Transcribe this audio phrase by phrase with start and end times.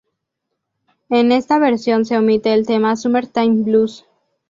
[1.09, 4.03] En esta versión se omite el tema "Summertime Blues".